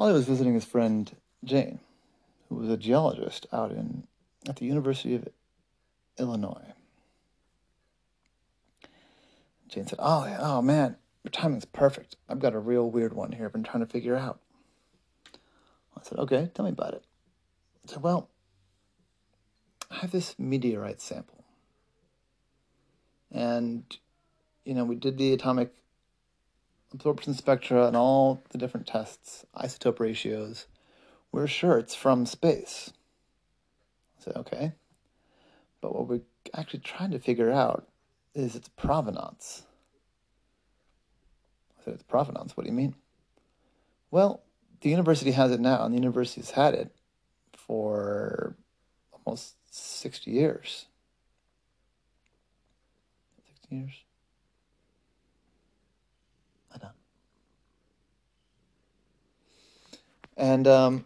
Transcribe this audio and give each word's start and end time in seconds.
Ollie 0.00 0.14
was 0.14 0.24
visiting 0.24 0.54
his 0.54 0.64
friend 0.64 1.14
Jane, 1.44 1.78
who 2.48 2.54
was 2.54 2.70
a 2.70 2.78
geologist 2.78 3.46
out 3.52 3.70
in 3.70 4.04
at 4.48 4.56
the 4.56 4.64
University 4.64 5.14
of 5.14 5.28
Illinois. 6.18 6.72
Jane 9.68 9.86
said, 9.86 9.98
oh, 9.98 10.04
Ollie, 10.04 10.32
oh 10.38 10.62
man, 10.62 10.96
your 11.22 11.30
timing's 11.30 11.66
perfect. 11.66 12.16
I've 12.30 12.38
got 12.38 12.54
a 12.54 12.58
real 12.58 12.90
weird 12.90 13.12
one 13.12 13.32
here 13.32 13.44
I've 13.44 13.52
been 13.52 13.62
trying 13.62 13.84
to 13.84 13.92
figure 13.92 14.16
out. 14.16 14.40
I 15.94 16.00
said, 16.02 16.18
okay, 16.18 16.50
tell 16.54 16.64
me 16.64 16.72
about 16.72 16.94
it. 16.94 17.04
I 17.86 17.92
said, 17.92 18.02
well, 18.02 18.30
I 19.90 19.96
have 19.96 20.12
this 20.12 20.34
meteorite 20.38 21.02
sample. 21.02 21.44
And, 23.30 23.84
you 24.64 24.72
know, 24.72 24.86
we 24.86 24.94
did 24.94 25.18
the 25.18 25.34
atomic 25.34 25.74
absorption 26.92 27.34
spectra 27.34 27.86
and 27.86 27.96
all 27.96 28.42
the 28.50 28.58
different 28.58 28.86
tests, 28.86 29.44
isotope 29.56 30.00
ratios. 30.00 30.66
We're 31.32 31.46
sure 31.46 31.78
it's 31.78 31.94
from 31.94 32.26
space. 32.26 32.92
Said, 34.18 34.36
okay. 34.36 34.72
But 35.80 35.94
what 35.94 36.08
we're 36.08 36.20
actually 36.54 36.80
trying 36.80 37.12
to 37.12 37.18
figure 37.18 37.50
out 37.50 37.88
is 38.34 38.54
its 38.54 38.68
provenance. 38.68 39.62
I 41.80 41.84
said, 41.84 41.94
its 41.94 42.02
provenance? 42.02 42.56
What 42.56 42.64
do 42.64 42.70
you 42.70 42.76
mean? 42.76 42.94
Well, 44.10 44.42
the 44.80 44.90
university 44.90 45.30
has 45.32 45.52
it 45.52 45.60
now, 45.60 45.84
and 45.84 45.94
the 45.94 45.98
university 45.98 46.40
has 46.40 46.50
had 46.50 46.74
it 46.74 46.90
for 47.52 48.56
almost 49.12 49.54
60 49.70 50.30
years. 50.30 50.86
60 53.48 53.76
years? 53.76 53.92
I 56.74 56.78
know. 56.78 56.90
And, 60.40 60.66
um, 60.66 61.04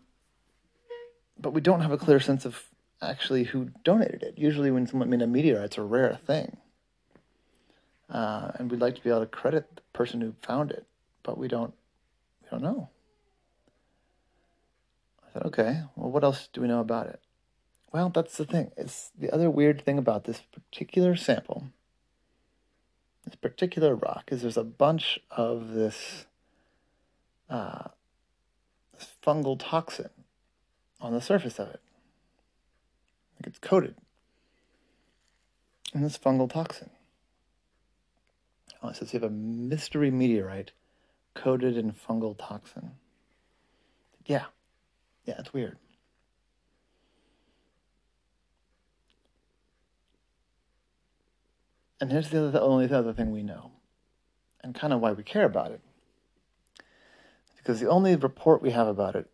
but 1.36 1.52
we 1.52 1.60
don't 1.60 1.80
have 1.80 1.90
a 1.90 1.98
clear 1.98 2.20
sense 2.20 2.44
of 2.44 2.62
actually 3.02 3.44
who 3.44 3.70
donated 3.82 4.22
it. 4.22 4.38
Usually, 4.38 4.70
when 4.70 4.86
someone, 4.86 5.10
mean, 5.10 5.20
a 5.20 5.26
meteorite's 5.26 5.76
a 5.76 5.82
rare 5.82 6.18
thing. 6.24 6.56
Uh, 8.08 8.52
and 8.54 8.70
we'd 8.70 8.80
like 8.80 8.94
to 8.94 9.02
be 9.02 9.10
able 9.10 9.20
to 9.20 9.26
credit 9.26 9.68
the 9.74 9.82
person 9.92 10.20
who 10.20 10.34
found 10.40 10.70
it, 10.70 10.86
but 11.24 11.36
we 11.36 11.48
don't, 11.48 11.74
we 12.42 12.48
don't 12.48 12.62
know. 12.62 12.88
I 15.26 15.32
said, 15.32 15.42
okay, 15.46 15.82
well, 15.96 16.12
what 16.12 16.22
else 16.22 16.48
do 16.52 16.60
we 16.60 16.68
know 16.68 16.78
about 16.78 17.08
it? 17.08 17.18
Well, 17.92 18.10
that's 18.10 18.36
the 18.36 18.44
thing. 18.44 18.70
It's 18.76 19.10
the 19.18 19.32
other 19.32 19.50
weird 19.50 19.84
thing 19.84 19.98
about 19.98 20.24
this 20.24 20.42
particular 20.52 21.16
sample, 21.16 21.64
this 23.24 23.34
particular 23.34 23.96
rock, 23.96 24.28
is 24.30 24.42
there's 24.42 24.56
a 24.56 24.62
bunch 24.62 25.18
of 25.30 25.72
this, 25.72 26.26
uh, 27.50 27.88
fungal 29.24 29.56
toxin 29.58 30.10
on 31.00 31.12
the 31.12 31.20
surface 31.20 31.58
of 31.58 31.68
it. 31.68 31.80
Like 33.36 33.48
it's 33.48 33.58
coated 33.58 33.96
in 35.94 36.02
this 36.02 36.18
fungal 36.18 36.50
toxin. 36.50 36.90
Oh, 38.82 38.88
it 38.88 38.96
says 38.96 39.12
you 39.12 39.20
have 39.20 39.30
a 39.30 39.32
mystery 39.32 40.10
meteorite 40.10 40.72
coated 41.34 41.76
in 41.76 41.92
fungal 41.92 42.36
toxin. 42.38 42.92
Yeah. 44.26 44.46
Yeah, 45.24 45.36
it's 45.38 45.52
weird. 45.52 45.78
And 52.00 52.12
here's 52.12 52.28
the, 52.28 52.38
other, 52.38 52.50
the 52.50 52.60
only 52.60 52.90
other 52.92 53.14
thing 53.14 53.30
we 53.30 53.42
know, 53.42 53.70
and 54.62 54.74
kind 54.74 54.92
of 54.92 55.00
why 55.00 55.12
we 55.12 55.22
care 55.22 55.46
about 55.46 55.70
it. 55.70 55.80
Because 57.64 57.80
the 57.80 57.88
only 57.88 58.14
report 58.14 58.60
we 58.60 58.72
have 58.72 58.86
about 58.86 59.16
it, 59.16 59.30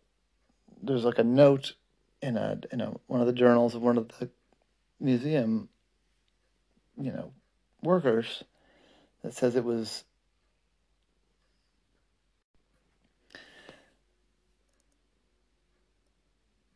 there's 0.81 1.03
like 1.03 1.19
a 1.19 1.23
note 1.23 1.73
in 2.21 2.37
a 2.37 2.61
in 2.71 2.79
a 2.79 2.93
one 3.07 3.19
of 3.19 3.27
the 3.27 3.33
journals 3.33 3.75
of 3.75 3.81
one 3.81 3.97
of 3.97 4.07
the 4.19 4.29
museum, 5.01 5.67
you 6.97 7.11
know, 7.11 7.33
workers 7.83 8.45
that 9.21 9.33
says 9.33 9.57
it 9.57 9.65
was 9.65 10.05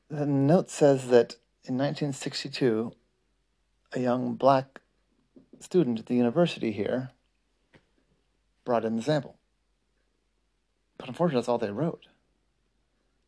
the 0.09 0.25
note 0.25 0.69
says 0.69 1.07
that 1.07 1.35
in 1.63 1.78
1962 1.78 2.91
a 3.94 4.00
young 4.01 4.34
black 4.35 4.81
student 5.62 6.00
at 6.00 6.07
the 6.07 6.16
university 6.16 6.74
here 6.74 7.12
brought 8.66 8.84
in 8.84 8.97
the 8.97 9.01
sample 9.01 9.38
but 10.97 11.07
unfortunately 11.07 11.39
that's 11.39 11.50
all 11.50 11.57
they 11.57 11.72
wrote 11.72 12.07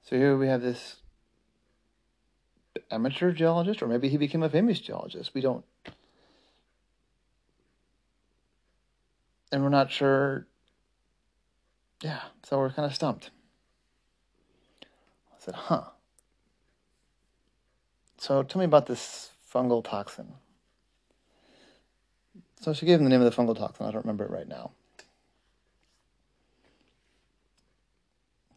so 0.02 0.16
here 0.16 0.38
we 0.38 0.48
have 0.48 0.62
this 0.62 0.98
amateur 2.92 3.32
geologist 3.32 3.82
or 3.82 3.88
maybe 3.88 4.10
he 4.10 4.18
became 4.18 4.44
a 4.44 4.50
famous 4.50 4.80
geologist 4.80 5.34
we 5.34 5.42
don't 5.42 5.66
and 9.52 9.64
we're 9.64 9.70
not 9.70 9.92
sure. 9.92 10.48
Yeah, 12.04 12.22
so 12.44 12.60
we're 12.60 12.72
kind 12.72 12.86
of 12.86 12.94
stumped. 12.94 13.32
I 14.84 15.36
said, 15.40 15.56
huh. 15.56 15.84
So 18.18 18.44
tell 18.44 18.60
me 18.60 18.66
about 18.66 18.88
this 18.88 19.32
fungal 19.52 19.84
toxin. 19.84 20.34
So 22.60 22.74
she 22.74 22.86
gave 22.86 23.00
him 23.00 23.04
the 23.04 23.10
name 23.10 23.22
of 23.22 23.34
the 23.34 23.42
fungal 23.42 23.58
toxin. 23.58 23.86
I 23.86 23.92
don't 23.92 24.04
remember 24.04 24.26
it 24.26 24.32
right 24.32 24.48
now. 24.48 24.72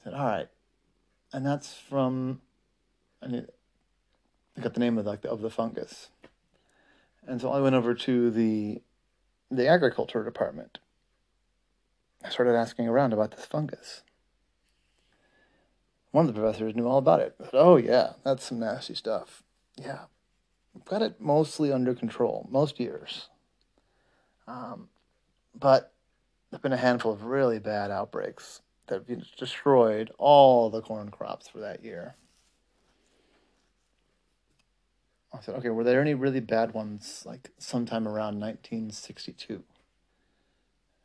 I 0.00 0.04
said, 0.04 0.14
all 0.14 0.26
right. 0.26 0.48
And 1.32 1.46
that's 1.46 1.74
from, 1.74 2.40
I 3.22 3.44
got 4.60 4.74
the 4.74 4.80
name 4.80 4.98
of 4.98 5.06
like 5.06 5.22
the, 5.22 5.30
of 5.30 5.42
the 5.42 5.50
fungus. 5.50 6.08
And 7.26 7.40
so 7.40 7.52
I 7.52 7.60
went 7.60 7.74
over 7.74 7.94
to 7.94 8.30
the 8.30 8.82
the 9.50 9.66
agriculture 9.66 10.24
department. 10.24 10.78
I 12.24 12.30
started 12.30 12.54
asking 12.54 12.86
around 12.86 13.12
about 13.12 13.32
this 13.32 13.46
fungus. 13.46 14.02
One 16.12 16.28
of 16.28 16.34
the 16.34 16.40
professors 16.40 16.74
knew 16.74 16.86
all 16.86 16.98
about 16.98 17.20
it. 17.20 17.34
Said, 17.38 17.50
oh, 17.54 17.76
yeah, 17.76 18.12
that's 18.24 18.44
some 18.44 18.60
nasty 18.60 18.94
stuff. 18.94 19.42
Yeah, 19.76 20.04
we've 20.74 20.84
got 20.84 21.02
it 21.02 21.20
mostly 21.20 21.72
under 21.72 21.94
control, 21.94 22.48
most 22.50 22.78
years. 22.78 23.28
Um, 24.46 24.88
but 25.58 25.92
there 26.50 26.58
have 26.58 26.62
been 26.62 26.72
a 26.72 26.76
handful 26.76 27.12
of 27.12 27.24
really 27.24 27.58
bad 27.58 27.90
outbreaks 27.90 28.60
that 28.90 29.36
destroyed 29.36 30.10
all 30.18 30.68
the 30.68 30.82
corn 30.82 31.10
crops 31.10 31.48
for 31.48 31.58
that 31.58 31.82
year. 31.82 32.16
I 35.32 35.40
said, 35.40 35.54
okay, 35.56 35.70
were 35.70 35.84
there 35.84 36.00
any 36.00 36.14
really 36.14 36.40
bad 36.40 36.74
ones 36.74 37.22
like 37.24 37.50
sometime 37.58 38.06
around 38.06 38.40
1962? 38.40 39.62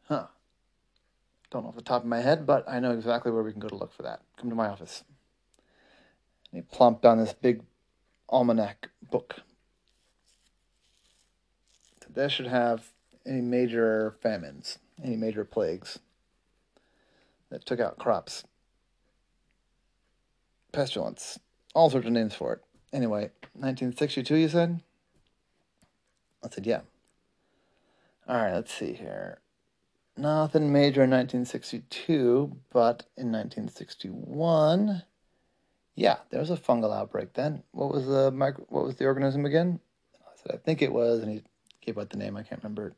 Huh. 0.10 0.28
Don't 1.52 1.64
know 1.64 1.70
off 1.70 1.76
the 1.76 1.82
top 1.82 2.02
of 2.02 2.08
my 2.08 2.22
head, 2.22 2.46
but 2.46 2.68
I 2.68 2.80
know 2.80 2.92
exactly 2.92 3.32
where 3.32 3.44
we 3.44 3.52
can 3.52 3.62
go 3.62 3.70
to 3.70 3.76
look 3.76 3.94
for 3.94 4.04
that. 4.04 4.22
Come 4.38 4.50
to 4.50 4.56
my 4.56 4.68
office. 4.68 5.04
And 6.52 6.64
he 6.64 6.76
plumped 6.76 7.04
down 7.04 7.20
this 7.20 7.34
big 7.34 7.62
almanac 8.28 8.90
book. 9.10 9.42
That 12.14 12.32
should 12.32 12.48
have 12.48 12.92
any 13.26 13.42
major 13.42 14.16
famines, 14.22 14.80
any 15.04 15.18
major 15.18 15.44
plagues 15.44 16.00
that 17.56 17.66
took 17.66 17.80
out 17.80 17.98
crops. 17.98 18.44
Pestilence, 20.74 21.40
all 21.74 21.90
sorts 21.90 22.06
of 22.06 22.12
names 22.12 22.36
for 22.36 22.52
it. 22.52 22.60
Anyway, 22.92 23.32
1962, 23.54 24.36
you 24.36 24.50
said? 24.50 24.82
I 26.44 26.50
said, 26.50 26.66
yeah. 26.66 26.82
All 28.28 28.36
right, 28.36 28.54
let's 28.54 28.74
see 28.74 28.92
here. 28.92 29.40
Nothing 30.18 30.74
major 30.74 31.04
in 31.04 31.12
1962, 31.12 32.58
but 32.74 33.06
in 33.16 33.32
1961, 33.32 35.04
yeah, 35.96 36.18
there 36.30 36.42
was 36.42 36.52
a 36.52 36.58
fungal 36.58 36.94
outbreak 36.94 37.34
then. 37.34 37.64
What 37.72 37.94
was 37.94 38.06
the 38.06 38.32
micro, 38.32 38.66
what 38.68 38.84
was 38.84 38.98
the 38.98 39.06
organism 39.06 39.46
again? 39.46 39.80
I 40.26 40.32
said, 40.36 40.56
I 40.56 40.58
think 40.58 40.82
it 40.82 40.92
was, 40.92 41.22
and 41.22 41.32
he 41.32 41.42
gave 41.80 41.98
out 41.98 42.10
the 42.10 42.18
name. 42.18 42.36
I 42.36 42.44
can't 42.44 42.62
remember 42.62 42.96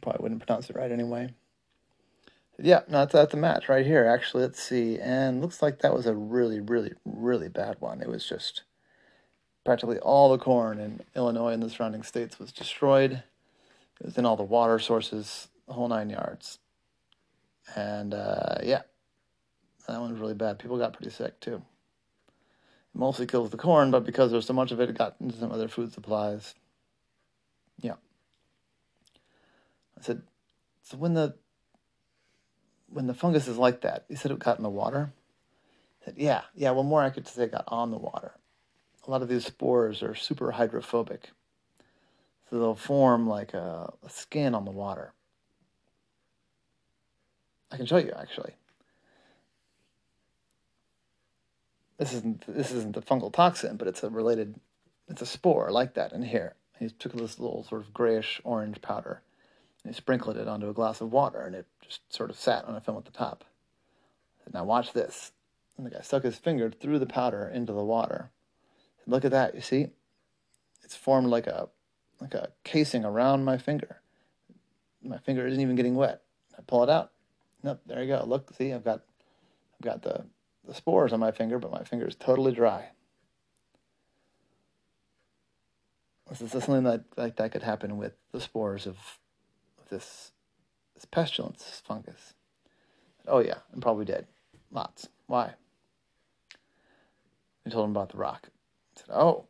probably 0.00 0.22
wouldn't 0.22 0.46
pronounce 0.46 0.70
it 0.70 0.76
right 0.76 0.90
anyway. 0.90 1.34
Yeah, 2.60 2.80
no, 2.88 2.98
that's, 2.98 3.12
that's 3.12 3.34
a 3.34 3.36
match 3.36 3.68
right 3.68 3.86
here. 3.86 4.04
Actually, 4.06 4.42
let's 4.42 4.60
see. 4.60 4.98
And 4.98 5.40
looks 5.40 5.62
like 5.62 5.78
that 5.80 5.94
was 5.94 6.06
a 6.06 6.14
really, 6.14 6.60
really, 6.60 6.92
really 7.04 7.48
bad 7.48 7.76
one. 7.78 8.02
It 8.02 8.08
was 8.08 8.26
just 8.26 8.64
practically 9.64 9.98
all 10.00 10.30
the 10.30 10.38
corn 10.38 10.80
in 10.80 11.00
Illinois 11.14 11.52
and 11.52 11.62
the 11.62 11.70
surrounding 11.70 12.02
states 12.02 12.38
was 12.38 12.50
destroyed. 12.50 13.22
It 14.00 14.06
was 14.06 14.18
in 14.18 14.26
all 14.26 14.36
the 14.36 14.42
water 14.42 14.78
sources, 14.80 15.48
the 15.66 15.74
whole 15.74 15.88
nine 15.88 16.10
yards. 16.10 16.58
And 17.76 18.12
uh, 18.12 18.56
yeah, 18.62 18.82
that 19.86 20.00
one's 20.00 20.18
really 20.18 20.34
bad. 20.34 20.58
People 20.58 20.78
got 20.78 20.94
pretty 20.94 21.10
sick 21.10 21.38
too. 21.38 21.56
It 21.56 22.98
mostly 22.98 23.26
kills 23.26 23.50
the 23.50 23.56
corn, 23.56 23.92
but 23.92 24.04
because 24.04 24.32
there's 24.32 24.46
so 24.46 24.52
much 24.52 24.72
of 24.72 24.80
it, 24.80 24.90
it 24.90 24.98
got 24.98 25.14
into 25.20 25.36
some 25.36 25.52
other 25.52 25.68
food 25.68 25.92
supplies. 25.92 26.54
Yeah. 27.80 27.94
I 29.96 30.02
said, 30.02 30.22
so 30.82 30.96
when 30.96 31.14
the 31.14 31.34
when 32.90 33.06
the 33.06 33.14
fungus 33.14 33.48
is 33.48 33.58
like 33.58 33.82
that, 33.82 34.04
he 34.08 34.14
said 34.14 34.30
it 34.30 34.38
got 34.38 34.56
in 34.56 34.62
the 34.62 34.70
water. 34.70 35.12
Said, 36.04 36.14
yeah, 36.16 36.42
yeah, 36.54 36.70
well, 36.70 36.84
more 36.84 37.02
accurate 37.02 37.26
to 37.26 37.32
say 37.32 37.44
it 37.44 37.52
got 37.52 37.64
on 37.68 37.90
the 37.90 37.98
water. 37.98 38.32
A 39.06 39.10
lot 39.10 39.22
of 39.22 39.28
these 39.28 39.46
spores 39.46 40.02
are 40.02 40.14
super 40.14 40.52
hydrophobic. 40.52 41.30
So 42.48 42.58
they'll 42.58 42.74
form 42.74 43.28
like 43.28 43.54
a, 43.54 43.92
a 44.04 44.10
skin 44.10 44.54
on 44.54 44.64
the 44.64 44.70
water. 44.70 45.12
I 47.70 47.76
can 47.76 47.86
show 47.86 47.98
you 47.98 48.12
actually. 48.18 48.54
This 51.98 52.12
isn't 52.14 52.44
this 52.46 52.70
isn't 52.70 52.94
the 52.94 53.02
fungal 53.02 53.32
toxin, 53.32 53.76
but 53.76 53.88
it's 53.88 54.02
a 54.02 54.08
related 54.08 54.54
it's 55.08 55.20
a 55.20 55.26
spore 55.26 55.70
like 55.70 55.94
that 55.94 56.12
in 56.12 56.22
here. 56.22 56.54
He 56.78 56.88
took 56.88 57.12
this 57.12 57.38
little 57.38 57.64
sort 57.64 57.82
of 57.82 57.92
grayish 57.92 58.40
orange 58.44 58.80
powder 58.80 59.20
and 59.88 59.94
he 59.94 59.98
sprinkled 59.98 60.36
it 60.36 60.46
onto 60.46 60.68
a 60.68 60.74
glass 60.74 61.00
of 61.00 61.10
water 61.10 61.40
and 61.40 61.54
it 61.54 61.64
just 61.80 62.12
sort 62.14 62.28
of 62.28 62.36
sat 62.36 62.66
on 62.66 62.74
a 62.74 62.80
film 62.80 62.98
at 62.98 63.06
the 63.06 63.10
top. 63.10 63.42
Said, 64.44 64.52
now 64.52 64.62
watch 64.62 64.92
this. 64.92 65.32
And 65.78 65.86
the 65.86 65.90
guy 65.90 66.02
stuck 66.02 66.24
his 66.24 66.36
finger 66.36 66.70
through 66.70 66.98
the 66.98 67.06
powder 67.06 67.48
into 67.48 67.72
the 67.72 67.82
water. 67.82 68.28
Said, 68.98 69.10
Look 69.10 69.24
at 69.24 69.30
that, 69.30 69.54
you 69.54 69.62
see? 69.62 69.88
It's 70.84 70.94
formed 70.94 71.28
like 71.28 71.46
a 71.46 71.70
like 72.20 72.34
a 72.34 72.50
casing 72.64 73.02
around 73.02 73.46
my 73.46 73.56
finger. 73.56 74.02
My 75.02 75.16
finger 75.16 75.46
isn't 75.46 75.60
even 75.60 75.74
getting 75.76 75.94
wet. 75.94 76.20
I 76.58 76.60
pull 76.66 76.82
it 76.82 76.90
out. 76.90 77.12
Nope, 77.62 77.80
there 77.86 78.02
you 78.02 78.08
go. 78.08 78.22
Look, 78.26 78.52
see, 78.56 78.74
I've 78.74 78.84
got 78.84 79.00
I've 79.74 79.84
got 79.84 80.02
the, 80.02 80.26
the 80.66 80.74
spores 80.74 81.14
on 81.14 81.20
my 81.20 81.30
finger, 81.30 81.58
but 81.58 81.70
my 81.70 81.84
finger 81.84 82.06
is 82.06 82.14
totally 82.14 82.52
dry. 82.52 82.90
This 86.28 86.42
is 86.42 86.50
something 86.50 86.82
that 86.82 87.04
like 87.16 87.36
that 87.36 87.52
could 87.52 87.62
happen 87.62 87.96
with 87.96 88.12
the 88.32 88.40
spores 88.40 88.86
of, 88.86 88.98
this 89.88 90.32
this 90.94 91.04
pestilence 91.04 91.64
this 91.64 91.82
fungus. 91.84 92.34
Oh 93.26 93.40
yeah, 93.40 93.58
I'm 93.72 93.80
probably 93.80 94.04
dead. 94.04 94.26
Lots. 94.70 95.08
Why? 95.26 95.54
We 97.64 97.70
told 97.70 97.84
him 97.84 97.90
about 97.90 98.10
the 98.10 98.18
rock. 98.18 98.48
I 98.48 99.00
said, 99.00 99.10
"Oh, 99.10 99.44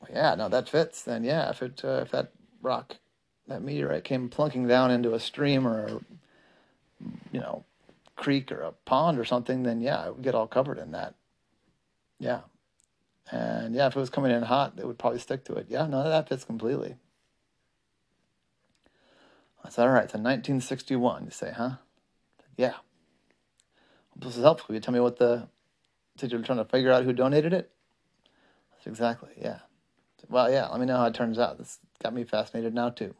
well, 0.00 0.10
yeah, 0.12 0.34
no, 0.34 0.48
that 0.48 0.68
fits. 0.68 1.02
Then 1.02 1.24
yeah, 1.24 1.50
if 1.50 1.62
it 1.62 1.82
uh, 1.84 2.00
if 2.02 2.10
that 2.10 2.32
rock, 2.62 2.96
that 3.46 3.62
meteorite 3.62 4.04
came 4.04 4.28
plunking 4.28 4.68
down 4.68 4.90
into 4.90 5.14
a 5.14 5.20
stream 5.20 5.66
or 5.66 5.86
a, 5.86 6.00
you 7.32 7.40
know, 7.40 7.64
creek 8.16 8.52
or 8.52 8.60
a 8.60 8.72
pond 8.72 9.18
or 9.18 9.24
something, 9.24 9.62
then 9.62 9.80
yeah, 9.80 10.06
it 10.06 10.14
would 10.14 10.24
get 10.24 10.34
all 10.34 10.46
covered 10.46 10.78
in 10.78 10.92
that. 10.92 11.14
Yeah, 12.18 12.40
and 13.30 13.74
yeah, 13.74 13.86
if 13.86 13.96
it 13.96 14.00
was 14.00 14.10
coming 14.10 14.32
in 14.32 14.42
hot, 14.42 14.74
it 14.78 14.86
would 14.86 14.98
probably 14.98 15.18
stick 15.18 15.44
to 15.44 15.54
it. 15.54 15.66
Yeah, 15.68 15.86
no, 15.86 16.04
that 16.04 16.28
fits 16.28 16.44
completely. 16.44 16.96
I 19.64 19.70
said, 19.70 19.82
all 19.82 19.92
right, 19.92 20.10
so 20.10 20.18
1961, 20.18 21.24
you 21.24 21.30
say, 21.30 21.52
huh? 21.56 21.76
Said, 22.40 22.50
yeah. 22.56 22.74
This 24.16 24.36
is 24.36 24.42
helpful. 24.42 24.74
You 24.74 24.80
tell 24.80 24.94
me 24.94 25.00
what 25.00 25.18
the, 25.18 25.48
said 26.16 26.32
you 26.32 26.38
were 26.38 26.44
trying 26.44 26.58
to 26.58 26.64
figure 26.64 26.90
out 26.90 27.04
who 27.04 27.12
donated 27.12 27.52
it? 27.52 27.70
That's 28.72 28.86
exactly, 28.86 29.30
yeah. 29.36 29.60
Said, 30.20 30.30
well, 30.30 30.50
yeah, 30.50 30.68
let 30.68 30.80
me 30.80 30.86
know 30.86 30.96
how 30.96 31.06
it 31.06 31.14
turns 31.14 31.38
out. 31.38 31.58
This 31.58 31.78
got 32.02 32.14
me 32.14 32.24
fascinated 32.24 32.74
now, 32.74 32.90
too. 32.90 33.14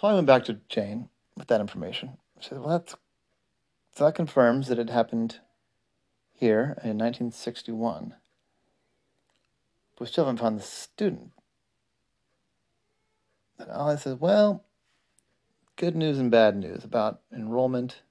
So 0.00 0.08
I 0.08 0.14
went 0.14 0.26
back 0.26 0.44
to 0.46 0.60
Jane 0.68 1.08
with 1.36 1.48
that 1.48 1.60
information. 1.60 2.16
She 2.40 2.48
said, 2.48 2.60
well, 2.60 2.70
that's, 2.70 2.94
so 3.94 4.06
that 4.06 4.14
confirms 4.14 4.68
that 4.68 4.78
it 4.78 4.88
happened 4.88 5.40
here 6.32 6.78
in 6.82 6.96
1961. 6.96 8.14
But 9.92 10.00
we 10.00 10.06
still 10.06 10.24
haven't 10.24 10.40
found 10.40 10.58
the 10.58 10.62
student. 10.62 11.32
And 13.60 13.70
I 13.72 13.96
said, 13.96 14.20
well, 14.20 14.64
good 15.76 15.94
news 15.94 16.18
and 16.18 16.30
bad 16.30 16.56
news 16.56 16.84
about 16.84 17.20
enrollment 17.32 18.02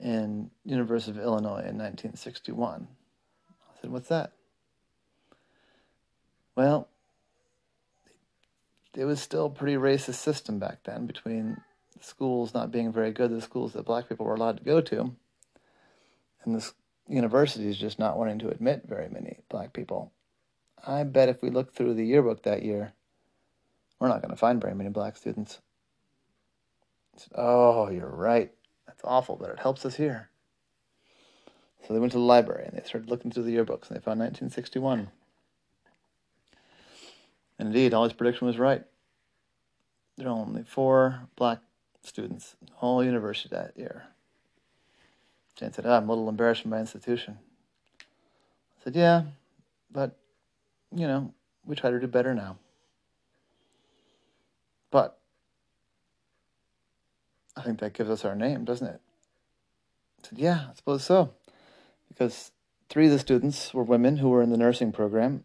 in 0.00 0.50
University 0.64 1.16
of 1.16 1.22
Illinois 1.22 1.60
in 1.60 1.78
1961. 1.78 2.88
I 3.50 3.80
said, 3.80 3.90
what's 3.90 4.08
that? 4.08 4.32
Well, 6.56 6.88
it 8.94 9.04
was 9.04 9.20
still 9.20 9.46
a 9.46 9.50
pretty 9.50 9.76
racist 9.76 10.14
system 10.14 10.58
back 10.58 10.84
then 10.84 11.06
between 11.06 11.60
schools 12.00 12.54
not 12.54 12.70
being 12.70 12.92
very 12.92 13.12
good, 13.12 13.30
the 13.30 13.40
schools 13.40 13.72
that 13.72 13.84
black 13.84 14.08
people 14.08 14.26
were 14.26 14.34
allowed 14.34 14.58
to 14.58 14.64
go 14.64 14.80
to, 14.80 15.14
and 16.44 16.54
the 16.54 16.72
universities 17.08 17.76
just 17.76 17.98
not 17.98 18.16
wanting 18.16 18.38
to 18.38 18.48
admit 18.48 18.84
very 18.86 19.08
many 19.08 19.38
black 19.48 19.72
people. 19.72 20.12
I 20.86 21.02
bet 21.04 21.28
if 21.28 21.42
we 21.42 21.50
look 21.50 21.74
through 21.74 21.94
the 21.94 22.06
yearbook 22.06 22.42
that 22.42 22.62
year, 22.62 22.92
we're 23.98 24.08
not 24.08 24.22
going 24.22 24.30
to 24.30 24.36
find 24.36 24.60
very 24.60 24.74
many 24.74 24.90
black 24.90 25.16
students. 25.16 25.60
Said, 27.16 27.32
oh, 27.36 27.90
you're 27.90 28.08
right. 28.08 28.52
That's 28.86 29.02
awful, 29.04 29.36
but 29.36 29.50
it 29.50 29.60
helps 29.60 29.86
us 29.86 29.96
here. 29.96 30.30
So 31.86 31.92
they 31.92 32.00
went 32.00 32.12
to 32.12 32.18
the 32.18 32.24
library 32.24 32.64
and 32.66 32.76
they 32.76 32.82
started 32.82 33.10
looking 33.10 33.30
through 33.30 33.44
the 33.44 33.54
yearbooks 33.54 33.88
and 33.88 33.96
they 33.96 34.02
found 34.02 34.20
1961. 34.20 35.10
And 37.58 37.68
indeed, 37.68 37.94
Ollie's 37.94 38.12
prediction 38.12 38.46
was 38.46 38.58
right. 38.58 38.82
There 40.16 40.28
are 40.28 40.30
only 40.30 40.62
four 40.62 41.28
black 41.36 41.58
students 42.02 42.56
in 42.60 42.68
the 42.68 42.74
whole 42.74 43.04
university 43.04 43.48
that 43.54 43.76
year. 43.76 44.04
Jane 45.56 45.72
said, 45.72 45.86
oh, 45.86 45.92
I'm 45.92 46.08
a 46.08 46.12
little 46.12 46.28
embarrassed 46.28 46.62
for 46.62 46.68
my 46.68 46.80
institution. 46.80 47.38
I 48.00 48.84
said, 48.84 48.96
Yeah, 48.96 49.22
but, 49.90 50.16
you 50.94 51.06
know, 51.06 51.32
we 51.64 51.76
try 51.76 51.90
to 51.90 52.00
do 52.00 52.06
better 52.06 52.34
now. 52.34 52.58
But 54.90 55.18
I 57.56 57.62
think 57.62 57.80
that 57.80 57.94
gives 57.94 58.10
us 58.10 58.24
our 58.24 58.34
name, 58.34 58.64
doesn't 58.64 58.86
it? 58.86 59.00
I 60.22 60.28
said, 60.28 60.38
Yeah, 60.38 60.66
I 60.70 60.74
suppose 60.74 61.04
so. 61.04 61.34
Because 62.08 62.52
three 62.88 63.06
of 63.06 63.12
the 63.12 63.18
students 63.18 63.72
were 63.72 63.82
women 63.82 64.18
who 64.18 64.28
were 64.28 64.42
in 64.42 64.50
the 64.50 64.56
nursing 64.56 64.92
program, 64.92 65.44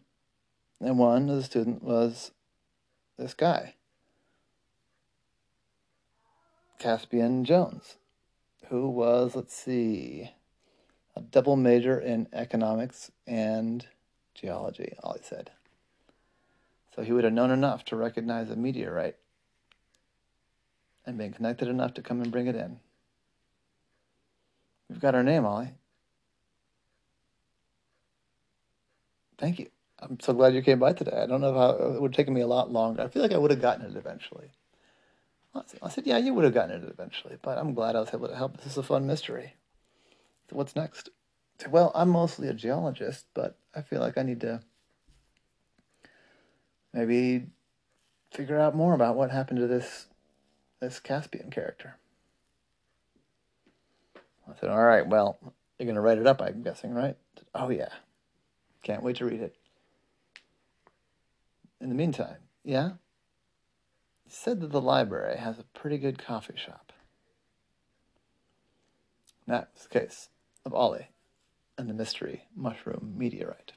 and 0.80 0.98
one 0.98 1.28
of 1.28 1.36
the 1.36 1.42
students 1.42 1.82
was 1.82 2.32
this 3.18 3.34
guy, 3.34 3.74
Caspian 6.78 7.44
Jones 7.44 7.96
who 8.70 8.88
was, 8.88 9.34
let's 9.34 9.54
see, 9.54 10.30
a 11.16 11.20
double 11.20 11.56
major 11.56 11.98
in 11.98 12.28
economics 12.32 13.10
and 13.26 13.86
geology, 14.32 14.94
Ollie 15.02 15.20
said. 15.22 15.50
So 16.94 17.02
he 17.02 17.12
would 17.12 17.24
have 17.24 17.32
known 17.32 17.50
enough 17.50 17.84
to 17.86 17.96
recognize 17.96 18.48
a 18.48 18.56
meteorite 18.56 19.16
and 21.06 21.18
been 21.18 21.32
connected 21.32 21.68
enough 21.68 21.94
to 21.94 22.02
come 22.02 22.20
and 22.20 22.30
bring 22.30 22.46
it 22.46 22.56
in. 22.56 22.78
We've 24.88 25.00
got 25.00 25.14
our 25.14 25.22
name, 25.22 25.44
Ollie. 25.44 25.74
Thank 29.38 29.58
you. 29.58 29.70
I'm 29.98 30.18
so 30.20 30.32
glad 30.32 30.54
you 30.54 30.62
came 30.62 30.78
by 30.78 30.92
today. 30.92 31.20
I 31.22 31.26
don't 31.26 31.40
know 31.40 31.54
how 31.54 31.70
it 31.70 32.00
would 32.00 32.12
have 32.12 32.16
taken 32.16 32.34
me 32.34 32.40
a 32.40 32.46
lot 32.46 32.70
longer. 32.70 33.02
I 33.02 33.08
feel 33.08 33.22
like 33.22 33.32
I 33.32 33.38
would 33.38 33.50
have 33.50 33.60
gotten 33.60 33.84
it 33.84 33.96
eventually. 33.96 34.50
I 35.82 35.88
said, 35.88 36.06
yeah, 36.06 36.16
you 36.16 36.32
would 36.34 36.44
have 36.44 36.54
gotten 36.54 36.82
it 36.82 36.88
eventually, 36.88 37.36
but 37.42 37.58
I'm 37.58 37.74
glad 37.74 37.96
I 37.96 38.00
was 38.00 38.14
able 38.14 38.28
to 38.28 38.36
help. 38.36 38.56
This 38.58 38.72
is 38.72 38.78
a 38.78 38.82
fun 38.82 39.06
mystery. 39.06 39.54
So 40.48 40.56
what's 40.56 40.76
next? 40.76 41.08
Well, 41.68 41.90
I'm 41.94 42.08
mostly 42.08 42.48
a 42.48 42.54
geologist, 42.54 43.26
but 43.34 43.58
I 43.74 43.82
feel 43.82 44.00
like 44.00 44.16
I 44.16 44.22
need 44.22 44.40
to 44.42 44.60
maybe 46.92 47.46
figure 48.32 48.58
out 48.58 48.76
more 48.76 48.94
about 48.94 49.16
what 49.16 49.30
happened 49.30 49.58
to 49.58 49.66
this 49.66 50.06
this 50.80 50.98
Caspian 50.98 51.50
character. 51.50 51.96
I 54.48 54.58
said, 54.58 54.70
all 54.70 54.82
right, 54.82 55.06
well, 55.06 55.38
you're 55.78 55.86
going 55.86 55.94
to 55.94 56.00
write 56.00 56.18
it 56.18 56.26
up, 56.26 56.42
I'm 56.42 56.62
guessing, 56.62 56.92
right? 56.92 57.16
Said, 57.36 57.46
oh, 57.54 57.70
yeah. 57.70 57.90
Can't 58.82 59.02
wait 59.02 59.16
to 59.16 59.24
read 59.24 59.40
it. 59.40 59.54
In 61.80 61.88
the 61.88 61.94
meantime, 61.94 62.36
yeah? 62.64 62.92
He 64.24 64.30
said 64.30 64.60
that 64.60 64.72
the 64.72 64.80
library 64.80 65.38
has 65.38 65.58
a 65.58 65.64
pretty 65.64 65.98
good 65.98 66.18
coffee 66.18 66.56
shop. 66.56 66.92
That's 69.46 69.84
the 69.84 70.00
case 70.00 70.28
of 70.64 70.74
Ollie 70.74 71.08
and 71.78 71.88
the 71.88 71.94
mystery 71.94 72.44
mushroom 72.54 73.14
meteorite. 73.16 73.72